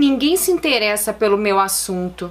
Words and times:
Ninguém 0.00 0.34
se 0.34 0.50
interessa 0.50 1.12
pelo 1.12 1.36
meu 1.36 1.60
assunto. 1.60 2.30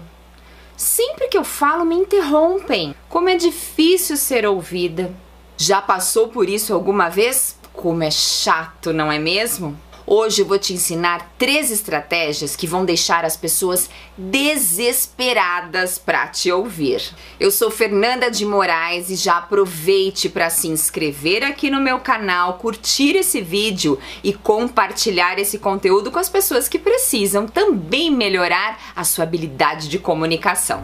Sempre 0.75 1.27
que 1.27 1.37
eu 1.37 1.43
falo, 1.43 1.85
me 1.85 1.93
interrompem. 1.93 2.95
Como 3.07 3.29
é 3.29 3.35
difícil 3.35 4.17
ser 4.17 4.43
ouvida. 4.43 5.13
Já 5.55 5.79
passou 5.79 6.29
por 6.29 6.49
isso 6.49 6.73
alguma 6.73 7.09
vez? 7.09 7.59
Como 7.71 8.01
é 8.01 8.09
chato, 8.09 8.91
não 8.91 9.11
é 9.11 9.19
mesmo? 9.19 9.79
Hoje 10.11 10.41
eu 10.41 10.45
vou 10.47 10.57
te 10.57 10.73
ensinar 10.73 11.35
três 11.37 11.69
estratégias 11.69 12.55
que 12.55 12.65
vão 12.65 12.83
deixar 12.83 13.23
as 13.23 13.37
pessoas 13.37 13.87
desesperadas 14.17 15.99
para 15.99 16.25
te 16.25 16.51
ouvir. 16.51 17.13
Eu 17.39 17.51
sou 17.51 17.69
Fernanda 17.69 18.31
de 18.31 18.43
Moraes 18.43 19.11
e 19.11 19.15
já 19.15 19.37
aproveite 19.37 20.27
para 20.27 20.49
se 20.49 20.67
inscrever 20.67 21.43
aqui 21.43 21.69
no 21.69 21.79
meu 21.79 21.99
canal, 21.99 22.55
curtir 22.55 23.15
esse 23.15 23.39
vídeo 23.39 23.99
e 24.23 24.33
compartilhar 24.33 25.37
esse 25.37 25.59
conteúdo 25.59 26.09
com 26.09 26.17
as 26.17 26.27
pessoas 26.27 26.67
que 26.67 26.79
precisam 26.79 27.47
também 27.47 28.09
melhorar 28.09 28.79
a 28.95 29.03
sua 29.03 29.25
habilidade 29.25 29.87
de 29.87 29.99
comunicação. 29.99 30.81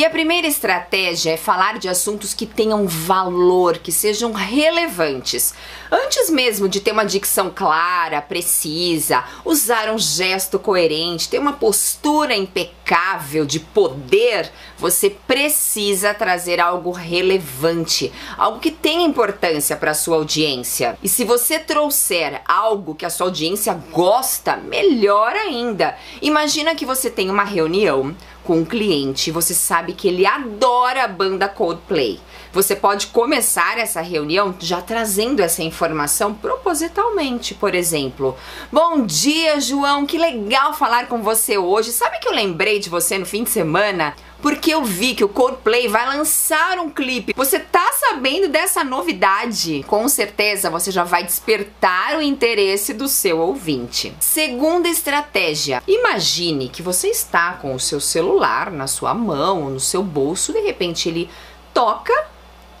E 0.00 0.04
a 0.06 0.08
primeira 0.08 0.46
estratégia 0.46 1.32
é 1.32 1.36
falar 1.36 1.78
de 1.78 1.86
assuntos 1.86 2.32
que 2.32 2.46
tenham 2.46 2.86
valor, 2.86 3.76
que 3.76 3.92
sejam 3.92 4.32
relevantes. 4.32 5.52
Antes 5.92 6.30
mesmo 6.30 6.70
de 6.70 6.80
ter 6.80 6.92
uma 6.92 7.04
dicção 7.04 7.52
clara, 7.54 8.22
precisa, 8.22 9.22
usar 9.44 9.90
um 9.92 9.98
gesto 9.98 10.58
coerente, 10.58 11.28
ter 11.28 11.38
uma 11.38 11.52
postura 11.52 12.34
impecável 12.34 13.44
de 13.44 13.60
poder, 13.60 14.50
você 14.78 15.10
precisa 15.10 16.14
trazer 16.14 16.60
algo 16.60 16.92
relevante, 16.92 18.10
algo 18.38 18.58
que 18.58 18.70
tenha 18.70 19.04
importância 19.04 19.76
para 19.76 19.90
a 19.90 19.94
sua 19.94 20.16
audiência. 20.16 20.96
E 21.02 21.10
se 21.10 21.24
você 21.24 21.58
trouxer 21.58 22.40
algo 22.48 22.94
que 22.94 23.04
a 23.04 23.10
sua 23.10 23.26
audiência 23.26 23.74
gosta, 23.92 24.56
melhor 24.56 25.36
ainda. 25.36 25.94
Imagina 26.22 26.74
que 26.74 26.86
você 26.86 27.10
tem 27.10 27.28
uma 27.28 27.44
reunião 27.44 28.16
com 28.50 28.56
um 28.56 28.64
cliente, 28.64 29.30
você 29.30 29.54
sabe 29.54 29.92
que 29.92 30.08
ele 30.08 30.26
adora 30.26 31.04
a 31.04 31.06
banda 31.06 31.48
Coldplay. 31.48 32.18
Você 32.52 32.74
pode 32.74 33.06
começar 33.06 33.78
essa 33.78 34.00
reunião 34.00 34.52
já 34.58 34.82
trazendo 34.82 35.38
essa 35.38 35.62
informação 35.62 36.34
propositalmente, 36.34 37.54
por 37.54 37.76
exemplo. 37.76 38.36
Bom 38.72 39.06
dia, 39.06 39.60
João, 39.60 40.04
que 40.04 40.18
legal 40.18 40.74
falar 40.74 41.06
com 41.06 41.22
você 41.22 41.56
hoje. 41.56 41.92
Sabe 41.92 42.18
que 42.18 42.26
eu 42.26 42.32
lembrei 42.32 42.80
de 42.80 42.90
você 42.90 43.16
no 43.16 43.24
fim 43.24 43.44
de 43.44 43.50
semana? 43.50 44.16
Porque 44.42 44.72
eu 44.72 44.84
vi 44.84 45.14
que 45.14 45.24
o 45.24 45.28
Coldplay 45.28 45.88
vai 45.88 46.06
lançar 46.06 46.78
um 46.78 46.90
clipe. 46.90 47.34
Você 47.36 47.58
tá 47.58 47.92
sabendo 47.92 48.48
dessa 48.48 48.82
novidade? 48.82 49.84
Com 49.86 50.08
certeza 50.08 50.70
você 50.70 50.90
já 50.90 51.04
vai 51.04 51.24
despertar 51.24 52.16
o 52.16 52.22
interesse 52.22 52.94
do 52.94 53.08
seu 53.08 53.38
ouvinte. 53.38 54.14
Segunda 54.20 54.88
estratégia: 54.88 55.82
imagine 55.86 56.68
que 56.68 56.82
você 56.82 57.08
está 57.08 57.52
com 57.54 57.74
o 57.74 57.80
seu 57.80 58.00
celular 58.00 58.70
na 58.70 58.86
sua 58.86 59.14
mão 59.14 59.64
ou 59.64 59.70
no 59.70 59.80
seu 59.80 60.02
bolso, 60.02 60.52
de 60.52 60.60
repente 60.60 61.08
ele 61.08 61.30
toca, 61.74 62.12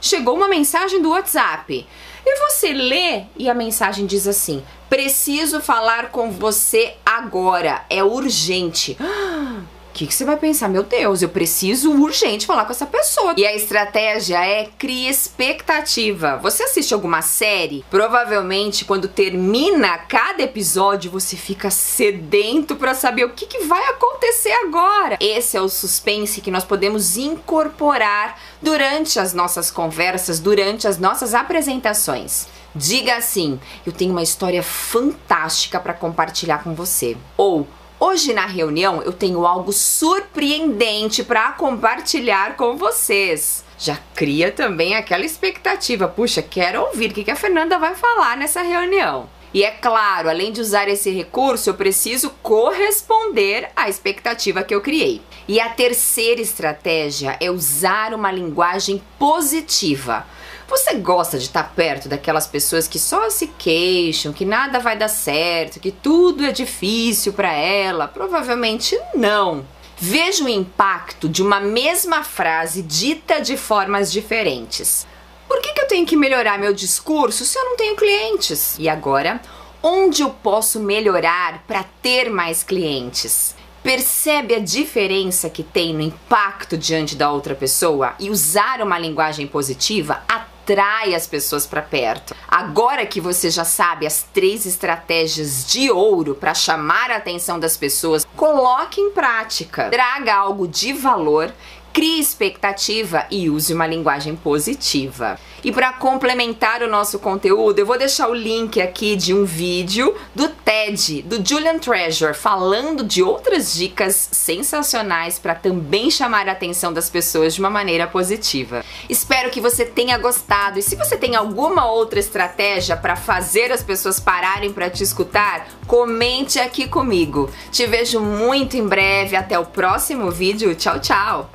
chegou 0.00 0.36
uma 0.36 0.48
mensagem 0.48 1.00
do 1.00 1.10
WhatsApp. 1.10 1.86
E 2.24 2.38
você 2.38 2.72
lê 2.72 3.24
e 3.36 3.48
a 3.48 3.54
mensagem 3.54 4.06
diz 4.06 4.26
assim: 4.26 4.62
Preciso 4.88 5.60
falar 5.60 6.10
com 6.10 6.30
você 6.30 6.94
agora, 7.04 7.84
é 7.88 8.02
urgente. 8.02 8.96
Ah, 9.52 9.62
que, 10.00 10.06
que, 10.06 10.14
você 10.14 10.24
vai 10.24 10.38
pensar? 10.38 10.66
Meu 10.66 10.82
Deus, 10.82 11.20
eu 11.20 11.28
preciso 11.28 11.92
urgente 11.92 12.46
falar 12.46 12.64
com 12.64 12.70
essa 12.70 12.86
pessoa. 12.86 13.34
E 13.36 13.46
a 13.46 13.54
estratégia 13.54 14.42
é 14.42 14.64
criar 14.78 15.10
expectativa. 15.10 16.38
Você 16.38 16.62
assiste 16.62 16.94
alguma 16.94 17.20
série? 17.20 17.84
Provavelmente, 17.90 18.86
quando 18.86 19.08
termina 19.08 19.98
cada 19.98 20.42
episódio, 20.42 21.10
você 21.10 21.36
fica 21.36 21.70
sedento 21.70 22.76
para 22.76 22.94
saber 22.94 23.24
o 23.24 23.30
que, 23.30 23.44
que 23.44 23.64
vai 23.64 23.84
acontecer 23.90 24.52
agora. 24.52 25.18
Esse 25.20 25.58
é 25.58 25.60
o 25.60 25.68
suspense 25.68 26.40
que 26.40 26.50
nós 26.50 26.64
podemos 26.64 27.18
incorporar 27.18 28.40
durante 28.62 29.20
as 29.20 29.34
nossas 29.34 29.70
conversas, 29.70 30.40
durante 30.40 30.88
as 30.88 30.96
nossas 30.96 31.34
apresentações. 31.34 32.46
Diga 32.74 33.16
assim: 33.16 33.60
eu 33.84 33.92
tenho 33.92 34.12
uma 34.12 34.22
história 34.22 34.62
fantástica 34.62 35.78
para 35.78 35.92
compartilhar 35.92 36.64
com 36.64 36.74
você. 36.74 37.18
Ou 37.36 37.68
Hoje 38.02 38.32
na 38.32 38.46
reunião 38.46 39.02
eu 39.02 39.12
tenho 39.12 39.44
algo 39.44 39.74
surpreendente 39.74 41.22
para 41.22 41.52
compartilhar 41.52 42.56
com 42.56 42.74
vocês. 42.74 43.62
Já 43.78 43.98
cria 44.14 44.50
também 44.50 44.94
aquela 44.94 45.22
expectativa, 45.22 46.08
puxa, 46.08 46.40
quero 46.40 46.80
ouvir 46.80 47.10
o 47.10 47.14
que 47.14 47.30
a 47.30 47.36
Fernanda 47.36 47.78
vai 47.78 47.94
falar 47.94 48.38
nessa 48.38 48.62
reunião. 48.62 49.28
E 49.52 49.64
é 49.64 49.70
claro, 49.70 50.28
além 50.28 50.52
de 50.52 50.60
usar 50.60 50.88
esse 50.88 51.10
recurso, 51.10 51.70
eu 51.70 51.74
preciso 51.74 52.30
corresponder 52.42 53.68
à 53.74 53.88
expectativa 53.88 54.62
que 54.62 54.74
eu 54.74 54.80
criei. 54.80 55.20
E 55.48 55.58
a 55.60 55.68
terceira 55.68 56.40
estratégia 56.40 57.36
é 57.40 57.50
usar 57.50 58.14
uma 58.14 58.30
linguagem 58.30 59.02
positiva. 59.18 60.24
Você 60.68 60.94
gosta 60.94 61.36
de 61.36 61.46
estar 61.46 61.74
perto 61.74 62.08
daquelas 62.08 62.46
pessoas 62.46 62.86
que 62.86 62.96
só 62.96 63.28
se 63.28 63.48
queixam, 63.48 64.32
que 64.32 64.44
nada 64.44 64.78
vai 64.78 64.96
dar 64.96 65.08
certo, 65.08 65.80
que 65.80 65.90
tudo 65.90 66.44
é 66.44 66.52
difícil 66.52 67.32
para 67.32 67.52
ela? 67.52 68.06
Provavelmente 68.06 68.96
não. 69.12 69.66
Veja 69.98 70.44
o 70.44 70.48
impacto 70.48 71.28
de 71.28 71.42
uma 71.42 71.58
mesma 71.58 72.22
frase 72.22 72.82
dita 72.82 73.40
de 73.40 73.56
formas 73.56 74.12
diferentes. 74.12 75.08
Por 75.48 75.60
que, 75.60 75.72
que 75.72 75.79
eu 75.79 75.79
tenho 75.90 76.06
que 76.06 76.16
melhorar 76.16 76.56
meu 76.56 76.72
discurso 76.72 77.44
se 77.44 77.58
eu 77.58 77.64
não 77.64 77.76
tenho 77.76 77.96
clientes? 77.96 78.76
E 78.78 78.88
agora, 78.88 79.40
onde 79.82 80.22
eu 80.22 80.30
posso 80.30 80.78
melhorar 80.78 81.64
para 81.66 81.82
ter 82.00 82.30
mais 82.30 82.62
clientes? 82.62 83.56
Percebe 83.82 84.54
a 84.54 84.60
diferença 84.60 85.50
que 85.50 85.64
tem 85.64 85.92
no 85.92 86.00
impacto 86.00 86.78
diante 86.78 87.16
da 87.16 87.32
outra 87.32 87.56
pessoa 87.56 88.14
e 88.20 88.30
usar 88.30 88.80
uma 88.82 89.00
linguagem 89.00 89.48
positiva 89.48 90.22
atrai 90.28 91.12
as 91.12 91.26
pessoas 91.26 91.66
para 91.66 91.82
perto. 91.82 92.36
Agora 92.46 93.04
que 93.04 93.20
você 93.20 93.50
já 93.50 93.64
sabe 93.64 94.06
as 94.06 94.22
três 94.32 94.66
estratégias 94.66 95.66
de 95.66 95.90
ouro 95.90 96.36
para 96.36 96.54
chamar 96.54 97.10
a 97.10 97.16
atenção 97.16 97.58
das 97.58 97.76
pessoas, 97.76 98.24
coloque 98.36 99.00
em 99.00 99.10
prática. 99.10 99.88
Traga 99.90 100.36
algo 100.36 100.68
de 100.68 100.92
valor 100.92 101.52
crie 101.92 102.20
expectativa 102.20 103.26
e 103.30 103.50
use 103.50 103.72
uma 103.72 103.86
linguagem 103.86 104.36
positiva. 104.36 105.38
E 105.62 105.70
para 105.70 105.92
complementar 105.92 106.82
o 106.82 106.88
nosso 106.88 107.18
conteúdo, 107.18 107.78
eu 107.78 107.86
vou 107.86 107.98
deixar 107.98 108.28
o 108.28 108.34
link 108.34 108.80
aqui 108.80 109.14
de 109.14 109.34
um 109.34 109.44
vídeo 109.44 110.14
do 110.34 110.48
TED, 110.48 111.22
do 111.22 111.46
Julian 111.46 111.78
Treasure, 111.78 112.34
falando 112.34 113.04
de 113.04 113.22
outras 113.22 113.74
dicas 113.74 114.28
sensacionais 114.32 115.38
para 115.38 115.54
também 115.54 116.10
chamar 116.10 116.48
a 116.48 116.52
atenção 116.52 116.92
das 116.92 117.10
pessoas 117.10 117.54
de 117.54 117.60
uma 117.60 117.68
maneira 117.68 118.06
positiva. 118.06 118.82
Espero 119.08 119.50
que 119.50 119.60
você 119.60 119.84
tenha 119.84 120.16
gostado 120.16 120.78
e 120.78 120.82
se 120.82 120.96
você 120.96 121.16
tem 121.16 121.36
alguma 121.36 121.90
outra 121.90 122.18
estratégia 122.18 122.96
para 122.96 123.16
fazer 123.16 123.70
as 123.70 123.82
pessoas 123.82 124.18
pararem 124.18 124.72
para 124.72 124.88
te 124.88 125.02
escutar, 125.02 125.68
comente 125.86 126.58
aqui 126.58 126.88
comigo. 126.88 127.50
Te 127.70 127.86
vejo 127.86 128.20
muito 128.20 128.76
em 128.76 128.86
breve, 128.86 129.36
até 129.36 129.58
o 129.58 129.66
próximo 129.66 130.30
vídeo. 130.30 130.74
Tchau, 130.74 131.00
tchau. 131.00 131.50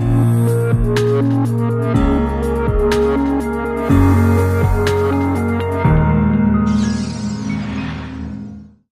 Thank 0.95 1.33
you. 1.39 1.44